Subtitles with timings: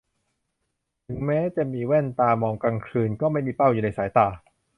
[1.07, 4.27] ถึงแม้จะมีแว่นตามองกลางคืนก็ไม่มีเป้าอยู่ในสายตา